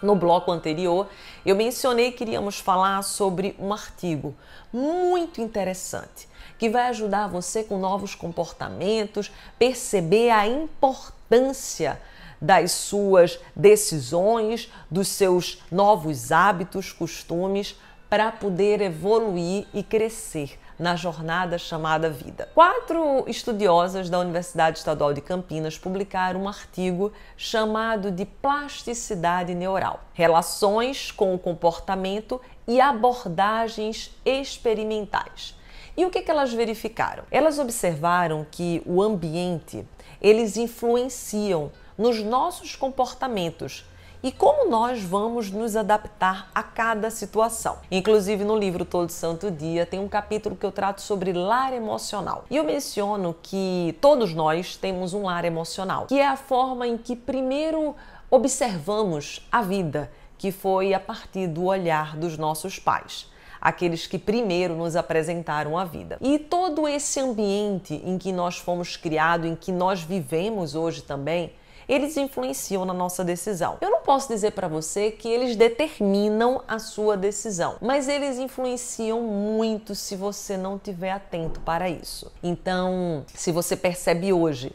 No 0.00 0.14
bloco 0.14 0.52
anterior, 0.52 1.08
eu 1.44 1.56
mencionei 1.56 2.12
que 2.12 2.22
iríamos 2.22 2.60
falar 2.60 3.02
sobre 3.02 3.56
um 3.58 3.72
artigo 3.72 4.32
muito 4.72 5.40
interessante 5.40 6.28
que 6.56 6.70
vai 6.70 6.86
ajudar 6.86 7.26
você 7.26 7.64
com 7.64 7.78
novos 7.78 8.14
comportamentos, 8.14 9.28
perceber 9.58 10.30
a 10.30 10.46
importância 10.46 12.00
das 12.40 12.70
suas 12.70 13.40
decisões, 13.56 14.72
dos 14.88 15.08
seus 15.08 15.64
novos 15.68 16.30
hábitos, 16.30 16.92
costumes, 16.92 17.74
para 18.08 18.30
poder 18.30 18.80
evoluir 18.80 19.66
e 19.74 19.82
crescer 19.82 20.60
na 20.78 20.94
jornada 20.94 21.58
chamada 21.58 22.08
vida. 22.08 22.48
Quatro 22.54 23.24
estudiosas 23.26 24.08
da 24.08 24.18
Universidade 24.18 24.78
Estadual 24.78 25.12
de 25.12 25.20
Campinas 25.20 25.76
publicaram 25.76 26.42
um 26.42 26.48
artigo 26.48 27.12
chamado 27.36 28.10
de 28.10 28.24
Plasticidade 28.24 29.54
Neural: 29.54 30.00
Relações 30.12 31.10
com 31.10 31.34
o 31.34 31.38
comportamento 31.38 32.40
e 32.66 32.80
abordagens 32.80 34.14
experimentais. 34.24 35.56
E 35.96 36.04
o 36.04 36.10
que, 36.10 36.22
que 36.22 36.30
elas 36.30 36.52
verificaram? 36.52 37.24
Elas 37.30 37.58
observaram 37.58 38.46
que 38.48 38.80
o 38.86 39.02
ambiente 39.02 39.84
eles 40.20 40.56
influenciam 40.56 41.72
nos 41.96 42.22
nossos 42.22 42.76
comportamentos 42.76 43.84
e 44.22 44.32
como 44.32 44.68
nós 44.68 45.02
vamos 45.02 45.50
nos 45.50 45.76
adaptar 45.76 46.50
a 46.54 46.62
cada 46.62 47.10
situação. 47.10 47.78
Inclusive 47.90 48.44
no 48.44 48.56
livro 48.56 48.84
Todo 48.84 49.10
Santo 49.10 49.50
Dia 49.50 49.86
tem 49.86 50.00
um 50.00 50.08
capítulo 50.08 50.56
que 50.56 50.66
eu 50.66 50.72
trato 50.72 51.00
sobre 51.00 51.32
lar 51.32 51.72
emocional. 51.72 52.44
E 52.50 52.56
eu 52.56 52.64
menciono 52.64 53.34
que 53.42 53.96
todos 54.00 54.34
nós 54.34 54.76
temos 54.76 55.14
um 55.14 55.22
lar 55.22 55.44
emocional, 55.44 56.06
que 56.06 56.18
é 56.18 56.26
a 56.26 56.36
forma 56.36 56.86
em 56.86 56.96
que 56.98 57.14
primeiro 57.14 57.94
observamos 58.30 59.46
a 59.50 59.62
vida, 59.62 60.10
que 60.36 60.52
foi 60.52 60.92
a 60.94 61.00
partir 61.00 61.46
do 61.46 61.64
olhar 61.64 62.16
dos 62.16 62.36
nossos 62.36 62.78
pais 62.78 63.28
aqueles 63.60 64.06
que 64.06 64.18
primeiro 64.18 64.76
nos 64.76 64.94
apresentaram 64.94 65.76
a 65.76 65.84
vida. 65.84 66.16
E 66.20 66.38
todo 66.38 66.86
esse 66.86 67.18
ambiente 67.18 68.00
em 68.04 68.16
que 68.16 68.32
nós 68.32 68.56
fomos 68.56 68.96
criados, 68.96 69.48
em 69.48 69.56
que 69.56 69.72
nós 69.72 70.00
vivemos 70.00 70.74
hoje 70.74 71.02
também, 71.02 71.52
eles 71.88 72.16
influenciam 72.16 72.84
na 72.84 72.92
nossa 72.92 73.24
decisão. 73.24 73.78
Eu 73.80 73.90
não 73.90 74.02
posso 74.02 74.28
dizer 74.28 74.52
para 74.52 74.68
você 74.68 75.10
que 75.10 75.28
eles 75.28 75.56
determinam 75.56 76.62
a 76.68 76.78
sua 76.78 77.16
decisão, 77.16 77.76
mas 77.80 78.08
eles 78.08 78.38
influenciam 78.38 79.22
muito 79.22 79.94
se 79.94 80.14
você 80.14 80.56
não 80.56 80.76
estiver 80.76 81.10
atento 81.10 81.60
para 81.60 81.88
isso. 81.88 82.30
Então, 82.42 83.24
se 83.34 83.50
você 83.50 83.74
percebe 83.74 84.32
hoje 84.32 84.72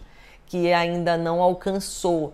que 0.48 0.74
ainda 0.74 1.16
não 1.16 1.42
alcançou 1.42 2.34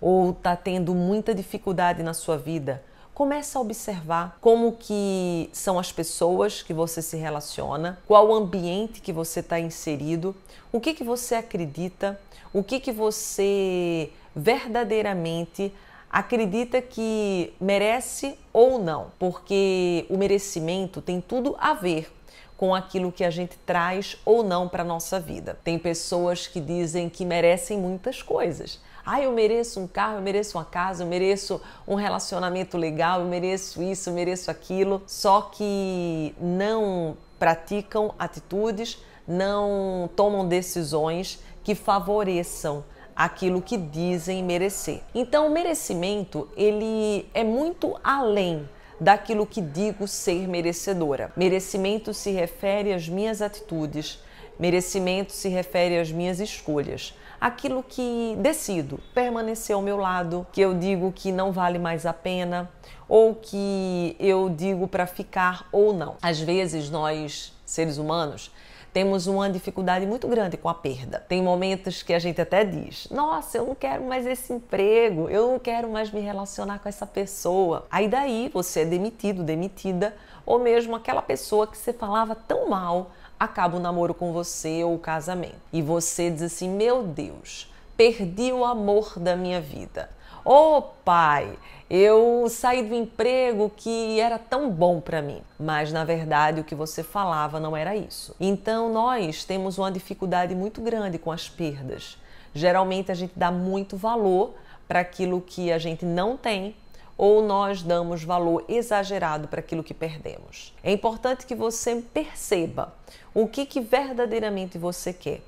ou 0.00 0.30
está 0.30 0.56
tendo 0.56 0.94
muita 0.94 1.34
dificuldade 1.34 2.02
na 2.02 2.12
sua 2.12 2.36
vida, 2.36 2.82
Começa 3.16 3.58
a 3.58 3.62
observar 3.62 4.36
como 4.42 4.72
que 4.72 5.48
são 5.50 5.78
as 5.78 5.90
pessoas 5.90 6.60
que 6.60 6.74
você 6.74 7.00
se 7.00 7.16
relaciona, 7.16 7.98
qual 8.06 8.28
o 8.28 8.34
ambiente 8.34 9.00
que 9.00 9.10
você 9.10 9.40
está 9.40 9.58
inserido, 9.58 10.36
o 10.70 10.78
que, 10.78 10.92
que 10.92 11.02
você 11.02 11.34
acredita, 11.34 12.20
o 12.52 12.62
que, 12.62 12.78
que 12.78 12.92
você 12.92 14.10
verdadeiramente 14.34 15.72
acredita 16.10 16.82
que 16.82 17.54
merece 17.58 18.38
ou 18.52 18.78
não, 18.78 19.06
porque 19.18 20.04
o 20.10 20.18
merecimento 20.18 21.00
tem 21.00 21.18
tudo 21.18 21.56
a 21.58 21.72
ver 21.72 22.12
com 22.56 22.74
aquilo 22.74 23.12
que 23.12 23.24
a 23.24 23.30
gente 23.30 23.56
traz 23.66 24.16
ou 24.24 24.42
não 24.42 24.68
para 24.68 24.82
nossa 24.82 25.20
vida. 25.20 25.58
Tem 25.62 25.78
pessoas 25.78 26.46
que 26.46 26.60
dizem 26.60 27.08
que 27.08 27.24
merecem 27.24 27.78
muitas 27.78 28.22
coisas. 28.22 28.80
Ah, 29.04 29.20
eu 29.20 29.30
mereço 29.30 29.78
um 29.78 29.86
carro, 29.86 30.16
eu 30.16 30.22
mereço 30.22 30.58
uma 30.58 30.64
casa, 30.64 31.04
eu 31.04 31.06
mereço 31.06 31.60
um 31.86 31.94
relacionamento 31.94 32.76
legal, 32.76 33.20
eu 33.20 33.26
mereço 33.26 33.80
isso, 33.82 34.10
eu 34.10 34.14
mereço 34.14 34.50
aquilo. 34.50 35.00
Só 35.06 35.42
que 35.42 36.34
não 36.40 37.16
praticam 37.38 38.14
atitudes, 38.18 38.98
não 39.28 40.10
tomam 40.16 40.46
decisões 40.48 41.38
que 41.62 41.74
favoreçam 41.74 42.84
aquilo 43.14 43.62
que 43.62 43.76
dizem 43.76 44.42
merecer. 44.42 45.02
Então, 45.14 45.46
o 45.46 45.50
merecimento, 45.50 46.48
ele 46.56 47.28
é 47.32 47.44
muito 47.44 47.98
além 48.02 48.68
daquilo 49.00 49.46
que 49.46 49.60
digo 49.60 50.06
ser 50.06 50.48
merecedora. 50.48 51.32
Merecimento 51.36 52.12
se 52.14 52.30
refere 52.30 52.92
às 52.92 53.08
minhas 53.08 53.42
atitudes, 53.42 54.18
merecimento 54.58 55.32
se 55.32 55.48
refere 55.48 55.98
às 55.98 56.10
minhas 56.10 56.40
escolhas 56.40 57.14
aquilo 57.40 57.82
que 57.82 58.36
decido 58.38 58.98
permanecer 59.14 59.74
ao 59.74 59.82
meu 59.82 59.96
lado, 59.96 60.46
que 60.52 60.60
eu 60.60 60.74
digo 60.74 61.12
que 61.12 61.30
não 61.30 61.52
vale 61.52 61.78
mais 61.78 62.06
a 62.06 62.12
pena, 62.12 62.70
ou 63.08 63.34
que 63.34 64.16
eu 64.18 64.48
digo 64.48 64.88
para 64.88 65.06
ficar 65.06 65.68
ou 65.70 65.92
não. 65.92 66.16
Às 66.20 66.40
vezes 66.40 66.90
nós, 66.90 67.52
seres 67.64 67.98
humanos, 67.98 68.50
temos 68.96 69.26
uma 69.26 69.50
dificuldade 69.50 70.06
muito 70.06 70.26
grande 70.26 70.56
com 70.56 70.70
a 70.70 70.74
perda. 70.74 71.22
Tem 71.28 71.42
momentos 71.42 72.02
que 72.02 72.14
a 72.14 72.18
gente 72.18 72.40
até 72.40 72.64
diz: 72.64 73.06
Nossa, 73.10 73.58
eu 73.58 73.66
não 73.66 73.74
quero 73.74 74.02
mais 74.02 74.26
esse 74.26 74.54
emprego, 74.54 75.28
eu 75.28 75.50
não 75.50 75.58
quero 75.58 75.90
mais 75.90 76.10
me 76.10 76.20
relacionar 76.20 76.78
com 76.78 76.88
essa 76.88 77.06
pessoa. 77.06 77.84
Aí 77.90 78.08
daí 78.08 78.50
você 78.50 78.80
é 78.80 78.84
demitido, 78.86 79.42
demitida, 79.42 80.16
ou 80.46 80.58
mesmo 80.58 80.96
aquela 80.96 81.20
pessoa 81.20 81.66
que 81.66 81.76
você 81.76 81.92
falava 81.92 82.34
tão 82.34 82.70
mal 82.70 83.10
acaba 83.38 83.76
o 83.76 83.80
namoro 83.80 84.14
com 84.14 84.32
você 84.32 84.82
ou 84.82 84.94
o 84.94 84.98
casamento. 84.98 85.60
E 85.70 85.82
você 85.82 86.30
diz 86.30 86.40
assim: 86.40 86.66
Meu 86.66 87.02
Deus, 87.02 87.70
perdi 87.98 88.50
o 88.50 88.64
amor 88.64 89.18
da 89.18 89.36
minha 89.36 89.60
vida. 89.60 90.08
Ô 90.48 90.76
oh, 90.76 90.82
pai, 91.04 91.58
eu 91.90 92.46
saí 92.48 92.80
do 92.80 92.94
emprego 92.94 93.68
que 93.76 94.20
era 94.20 94.38
tão 94.38 94.70
bom 94.70 95.00
para 95.00 95.20
mim, 95.20 95.42
mas 95.58 95.92
na 95.92 96.04
verdade 96.04 96.60
o 96.60 96.64
que 96.64 96.72
você 96.72 97.02
falava 97.02 97.58
não 97.58 97.76
era 97.76 97.96
isso. 97.96 98.32
Então 98.38 98.88
nós 98.92 99.42
temos 99.42 99.76
uma 99.76 99.90
dificuldade 99.90 100.54
muito 100.54 100.80
grande 100.80 101.18
com 101.18 101.32
as 101.32 101.48
perdas. 101.48 102.16
Geralmente 102.54 103.10
a 103.10 103.14
gente 103.16 103.32
dá 103.34 103.50
muito 103.50 103.96
valor 103.96 104.54
para 104.86 105.00
aquilo 105.00 105.40
que 105.40 105.72
a 105.72 105.78
gente 105.78 106.04
não 106.04 106.36
tem 106.36 106.76
ou 107.18 107.42
nós 107.42 107.82
damos 107.82 108.22
valor 108.22 108.64
exagerado 108.68 109.48
para 109.48 109.58
aquilo 109.58 109.82
que 109.82 109.92
perdemos. 109.92 110.72
É 110.80 110.92
importante 110.92 111.44
que 111.44 111.56
você 111.56 111.96
perceba 112.14 112.94
o 113.34 113.48
que, 113.48 113.66
que 113.66 113.80
verdadeiramente 113.80 114.78
você 114.78 115.12
quer. 115.12 115.42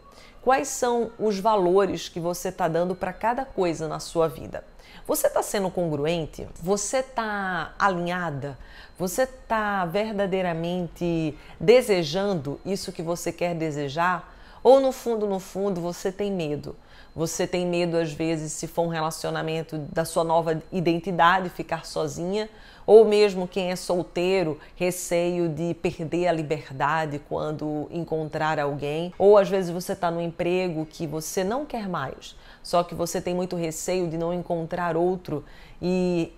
Quais 0.49 0.69
são 0.69 1.11
os 1.19 1.39
valores 1.39 2.09
que 2.09 2.19
você 2.19 2.49
está 2.49 2.69
dando 2.69 2.95
para 2.95 3.13
cada 3.13 3.45
coisa 3.45 3.87
na 3.87 4.01
sua 4.01 4.29
vida? 4.29 4.65
Você 5.07 5.27
está 5.27 5.43
sendo 5.43 5.69
congruente? 5.71 6.49
Você 6.63 7.01
está 7.01 7.75
alinhada? 7.79 8.57
Você 8.99 9.25
está 9.25 9.85
verdadeiramente 9.85 11.37
desejando 11.61 12.59
isso 12.65 12.93
que 12.93 13.03
você 13.03 13.31
quer 13.31 13.55
desejar? 13.55 14.38
Ou 14.63 14.81
no 14.81 14.93
fundo, 14.93 15.27
no 15.27 15.39
fundo, 15.39 15.81
você 15.81 16.11
tem 16.11 16.33
medo? 16.33 16.75
Você 17.15 17.47
tem 17.47 17.67
medo, 17.67 17.97
às 17.97 18.13
vezes, 18.13 18.53
se 18.53 18.67
for 18.67 18.83
um 18.83 18.89
relacionamento 18.89 19.79
da 19.79 20.05
sua 20.05 20.23
nova 20.23 20.63
identidade, 20.71 21.49
ficar 21.49 21.85
sozinha, 21.85 22.49
ou 22.87 23.05
mesmo 23.05 23.47
quem 23.47 23.71
é 23.71 23.77
solteiro, 23.77 24.59
receio 24.77 25.49
de 25.49 25.75
perder 25.75 26.29
a 26.29 26.33
liberdade 26.33 27.21
quando 27.29 27.89
encontrar 27.91 28.59
alguém, 28.59 29.13
ou 29.19 29.37
às 29.37 29.49
vezes 29.49 29.71
você 29.71 29.93
está 29.93 30.11
no 30.11 30.21
emprego 30.21 30.87
que 30.87 31.07
você 31.07 31.43
não 31.43 31.67
quer 31.67 31.89
mais, 31.89 32.37
só 32.63 32.83
que 32.83 32.95
você 32.95 33.21
tem 33.21 33.35
muito 33.35 33.57
receio 33.57 34.09
de 34.09 34.17
não 34.17 34.33
encontrar 34.33 34.97
outro 34.97 35.45
e 35.83 36.33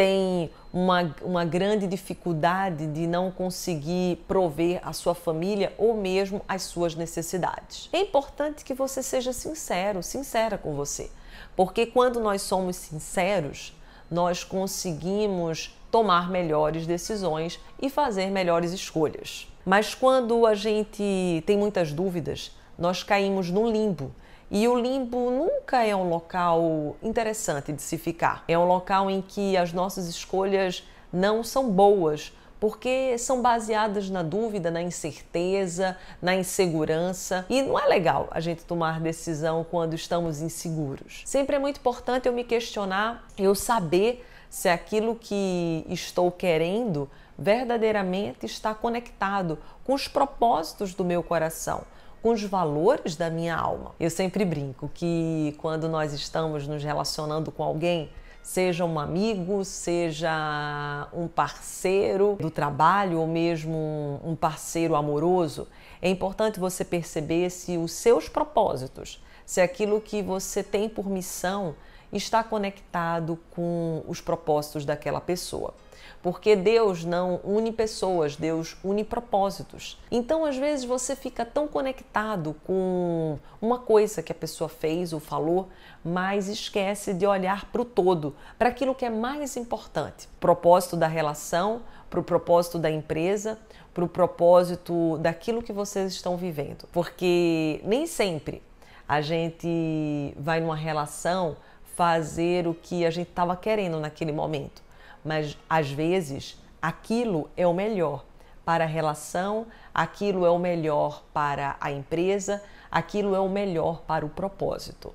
tem 0.00 0.50
uma, 0.72 1.14
uma 1.20 1.44
grande 1.44 1.86
dificuldade 1.86 2.86
de 2.86 3.06
não 3.06 3.30
conseguir 3.30 4.16
prover 4.26 4.80
a 4.82 4.94
sua 4.94 5.14
família 5.14 5.74
ou 5.76 5.94
mesmo 5.94 6.40
as 6.48 6.62
suas 6.62 6.94
necessidades. 6.94 7.90
É 7.92 8.00
importante 8.00 8.64
que 8.64 8.72
você 8.72 9.02
seja 9.02 9.30
sincero, 9.30 10.02
sincera 10.02 10.56
com 10.56 10.74
você, 10.74 11.10
porque 11.54 11.84
quando 11.84 12.18
nós 12.18 12.40
somos 12.40 12.76
sinceros, 12.76 13.76
nós 14.10 14.42
conseguimos 14.42 15.78
tomar 15.90 16.30
melhores 16.30 16.86
decisões 16.86 17.60
e 17.78 17.90
fazer 17.90 18.30
melhores 18.30 18.72
escolhas. 18.72 19.52
Mas 19.66 19.94
quando 19.94 20.46
a 20.46 20.54
gente 20.54 21.42
tem 21.44 21.58
muitas 21.58 21.92
dúvidas, 21.92 22.56
nós 22.78 23.02
caímos 23.02 23.50
no 23.50 23.70
limbo 23.70 24.10
e 24.50 24.66
o 24.66 24.76
limbo 24.76 25.30
nunca 25.30 25.84
é 25.84 25.94
um 25.94 26.08
local 26.08 26.96
interessante 27.00 27.72
de 27.72 27.80
se 27.80 27.96
ficar. 27.96 28.42
É 28.48 28.58
um 28.58 28.66
local 28.66 29.08
em 29.08 29.22
que 29.22 29.56
as 29.56 29.72
nossas 29.72 30.08
escolhas 30.08 30.82
não 31.12 31.44
são 31.44 31.70
boas, 31.70 32.32
porque 32.58 33.16
são 33.16 33.40
baseadas 33.40 34.10
na 34.10 34.24
dúvida, 34.24 34.70
na 34.70 34.82
incerteza, 34.82 35.96
na 36.20 36.34
insegurança. 36.34 37.46
E 37.48 37.62
não 37.62 37.78
é 37.78 37.86
legal 37.86 38.26
a 38.32 38.40
gente 38.40 38.64
tomar 38.64 39.00
decisão 39.00 39.64
quando 39.70 39.94
estamos 39.94 40.42
inseguros. 40.42 41.22
Sempre 41.24 41.54
é 41.54 41.58
muito 41.58 41.78
importante 41.78 42.26
eu 42.26 42.32
me 42.32 42.42
questionar, 42.42 43.26
eu 43.38 43.54
saber 43.54 44.26
se 44.50 44.68
aquilo 44.68 45.14
que 45.14 45.86
estou 45.88 46.30
querendo 46.32 47.08
verdadeiramente 47.38 48.46
está 48.46 48.74
conectado 48.74 49.58
com 49.84 49.94
os 49.94 50.08
propósitos 50.08 50.92
do 50.92 51.04
meu 51.04 51.22
coração 51.22 51.84
com 52.22 52.30
os 52.30 52.42
valores 52.42 53.16
da 53.16 53.30
minha 53.30 53.56
alma. 53.56 53.94
Eu 53.98 54.10
sempre 54.10 54.44
brinco 54.44 54.90
que 54.92 55.54
quando 55.58 55.88
nós 55.88 56.12
estamos 56.12 56.66
nos 56.66 56.82
relacionando 56.82 57.50
com 57.50 57.62
alguém, 57.62 58.10
seja 58.42 58.84
um 58.84 58.98
amigo, 58.98 59.64
seja 59.64 61.08
um 61.12 61.28
parceiro 61.28 62.36
do 62.40 62.50
trabalho 62.50 63.20
ou 63.20 63.26
mesmo 63.26 64.20
um 64.24 64.34
parceiro 64.34 64.94
amoroso, 64.94 65.68
é 66.02 66.08
importante 66.08 66.58
você 66.58 66.84
perceber 66.84 67.50
se 67.50 67.76
os 67.76 67.92
seus 67.92 68.28
propósitos, 68.28 69.22
se 69.44 69.60
aquilo 69.60 70.00
que 70.00 70.22
você 70.22 70.62
tem 70.62 70.88
por 70.88 71.08
missão 71.08 71.74
está 72.12 72.42
conectado 72.42 73.38
com 73.50 74.02
os 74.06 74.20
propósitos 74.20 74.84
daquela 74.84 75.20
pessoa. 75.20 75.74
Porque 76.22 76.54
Deus 76.54 77.02
não 77.02 77.40
une 77.42 77.72
pessoas, 77.72 78.36
Deus 78.36 78.76
une 78.84 79.02
propósitos. 79.02 79.98
Então, 80.10 80.44
às 80.44 80.56
vezes, 80.56 80.84
você 80.84 81.16
fica 81.16 81.46
tão 81.46 81.66
conectado 81.66 82.54
com 82.66 83.38
uma 83.60 83.78
coisa 83.78 84.22
que 84.22 84.30
a 84.30 84.34
pessoa 84.34 84.68
fez 84.68 85.14
ou 85.14 85.20
falou, 85.20 85.68
mas 86.04 86.46
esquece 86.48 87.14
de 87.14 87.26
olhar 87.26 87.64
para 87.72 87.80
o 87.80 87.86
todo, 87.86 88.36
para 88.58 88.68
aquilo 88.68 88.94
que 88.94 89.06
é 89.06 89.10
mais 89.10 89.56
importante: 89.56 90.28
propósito 90.38 90.94
da 90.94 91.06
relação, 91.06 91.80
para 92.10 92.20
o 92.20 92.22
propósito 92.22 92.78
da 92.78 92.90
empresa, 92.90 93.58
para 93.94 94.04
o 94.04 94.08
propósito 94.08 95.16
daquilo 95.18 95.62
que 95.62 95.72
vocês 95.72 96.12
estão 96.12 96.36
vivendo. 96.36 96.86
Porque 96.92 97.80
nem 97.82 98.06
sempre 98.06 98.62
a 99.08 99.22
gente 99.22 100.34
vai 100.36 100.60
numa 100.60 100.76
relação 100.76 101.56
fazer 102.00 102.66
o 102.66 102.72
que 102.72 103.04
a 103.04 103.10
gente 103.10 103.28
estava 103.28 103.54
querendo 103.54 104.00
naquele 104.00 104.32
momento 104.32 104.80
mas 105.24 105.56
às 105.68 105.90
vezes 105.90 106.56
aquilo 106.80 107.50
é 107.56 107.66
o 107.66 107.74
melhor 107.74 108.24
para 108.64 108.84
a 108.84 108.86
relação, 108.86 109.66
aquilo 109.92 110.44
é 110.46 110.50
o 110.50 110.58
melhor 110.58 111.22
para 111.32 111.76
a 111.80 111.90
empresa, 111.90 112.62
aquilo 112.90 113.34
é 113.34 113.40
o 113.40 113.48
melhor 113.48 114.02
para 114.02 114.24
o 114.24 114.28
propósito. 114.28 115.12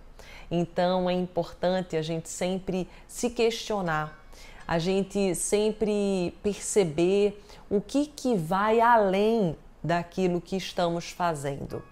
Então 0.50 1.10
é 1.10 1.14
importante 1.14 1.96
a 1.96 2.02
gente 2.02 2.30
sempre 2.30 2.88
se 3.08 3.30
questionar, 3.30 4.20
a 4.68 4.78
gente 4.78 5.34
sempre 5.36 6.38
perceber 6.44 7.44
o 7.70 7.82
que, 7.82 8.08
que 8.08 8.36
vai 8.36 8.80
além 8.80 9.56
daquilo 9.84 10.42
que 10.42 10.56
estamos 10.56 11.12
fazendo, 11.12 11.84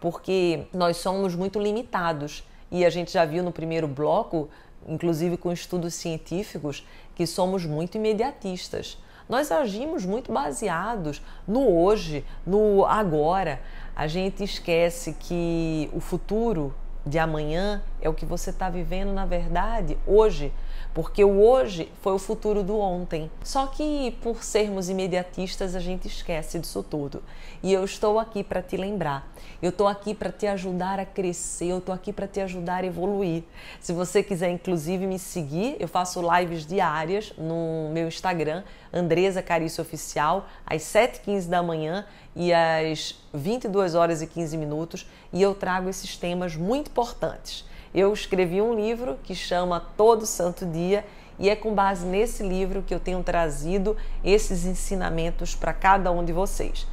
porque 0.00 0.66
nós 0.72 0.96
somos 0.96 1.34
muito 1.34 1.58
limitados 1.58 2.42
e 2.72 2.84
a 2.84 2.90
gente 2.90 3.12
já 3.12 3.24
viu 3.24 3.44
no 3.44 3.52
primeiro 3.52 3.86
bloco 3.86 4.48
inclusive 4.86 5.36
com 5.36 5.52
estudos 5.52 5.94
científicos, 5.94 6.86
que 7.14 7.26
somos 7.26 7.64
muito 7.64 7.96
imediatistas. 7.96 8.98
Nós 9.28 9.52
agimos 9.52 10.04
muito 10.04 10.32
baseados 10.32 11.22
no 11.46 11.68
hoje, 11.68 12.24
no 12.46 12.84
agora. 12.84 13.60
A 13.94 14.06
gente 14.06 14.42
esquece 14.42 15.14
que 15.18 15.88
o 15.92 16.00
futuro 16.00 16.74
de 17.04 17.18
amanhã 17.18 17.82
é 18.00 18.08
o 18.08 18.14
que 18.14 18.26
você 18.26 18.50
está 18.50 18.68
vivendo 18.68 19.12
na 19.12 19.26
verdade 19.26 19.96
hoje, 20.06 20.52
porque 20.94 21.24
o 21.24 21.42
hoje 21.42 21.90
foi 22.00 22.12
o 22.12 22.18
futuro 22.18 22.62
do 22.62 22.78
ontem. 22.78 23.30
Só 23.42 23.66
que 23.66 24.16
por 24.22 24.42
sermos 24.44 24.88
imediatistas 24.88 25.74
a 25.74 25.80
gente 25.80 26.06
esquece 26.06 26.58
disso 26.58 26.82
tudo. 26.82 27.22
E 27.62 27.72
eu 27.72 27.84
estou 27.84 28.18
aqui 28.18 28.44
para 28.44 28.62
te 28.62 28.76
lembrar. 28.76 29.32
Eu 29.60 29.70
estou 29.70 29.86
aqui 29.86 30.14
para 30.14 30.30
te 30.30 30.46
ajudar 30.46 30.98
a 30.98 31.06
crescer, 31.06 31.66
eu 31.66 31.78
estou 31.78 31.94
aqui 31.94 32.12
para 32.12 32.26
te 32.26 32.40
ajudar 32.40 32.82
a 32.82 32.86
evoluir. 32.86 33.44
Se 33.80 33.92
você 33.92 34.22
quiser 34.22 34.50
inclusive 34.50 35.06
me 35.06 35.18
seguir, 35.18 35.76
eu 35.78 35.88
faço 35.88 36.20
lives 36.36 36.66
diárias 36.66 37.32
no 37.38 37.90
meu 37.92 38.08
Instagram, 38.08 38.64
Andresa 38.92 39.40
Carício 39.40 39.80
Oficial, 39.80 40.46
às 40.66 40.82
7h15 40.82 41.48
da 41.48 41.62
manhã 41.62 42.04
e 42.34 42.52
às 42.52 43.14
22 43.32 43.94
horas 43.94 44.22
e 44.22 44.26
15 44.26 44.56
minutos, 44.56 45.08
e 45.32 45.40
eu 45.40 45.54
trago 45.54 45.88
esses 45.88 46.16
temas 46.16 46.56
muito 46.56 46.90
importantes. 46.90 47.64
Eu 47.94 48.12
escrevi 48.12 48.62
um 48.62 48.74
livro 48.74 49.18
que 49.22 49.34
chama 49.34 49.80
Todo 49.96 50.24
Santo 50.24 50.64
Dia 50.64 51.04
e 51.38 51.50
é 51.50 51.56
com 51.56 51.74
base 51.74 52.06
nesse 52.06 52.42
livro 52.42 52.82
que 52.82 52.94
eu 52.94 53.00
tenho 53.00 53.22
trazido 53.22 53.96
esses 54.24 54.64
ensinamentos 54.64 55.54
para 55.54 55.72
cada 55.72 56.10
um 56.10 56.24
de 56.24 56.32
vocês. 56.32 56.86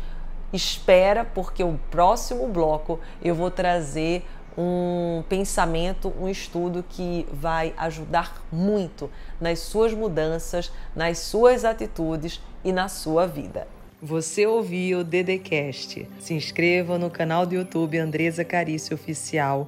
Espera, 0.52 1.24
porque 1.24 1.64
o 1.64 1.80
próximo 1.92 2.48
bloco 2.48 3.00
eu 3.22 3.36
vou 3.36 3.52
trazer 3.52 4.26
um 4.58 5.24
pensamento, 5.30 6.14
um 6.20 6.28
estudo 6.28 6.84
que 6.88 7.26
vai 7.32 7.74
ajudar 7.78 8.44
muito 8.52 9.10
nas 9.40 9.60
suas 9.60 9.94
mudanças, 9.94 10.72
nas 10.94 11.20
suas 11.20 11.64
atitudes 11.64 12.42
e 12.64 12.74
na 12.74 12.90
sua 12.90 13.26
vida. 13.26 13.68
Você 14.02 14.46
ouviu 14.48 15.00
o 15.00 15.04
Dedecast. 15.04 16.08
Se 16.20 16.34
inscreva 16.34 16.98
no 16.98 17.10
canal 17.10 17.46
do 17.46 17.54
YouTube 17.54 17.98
Andresa 17.98 18.46
Carício 18.46 18.96
Oficial. 18.96 19.68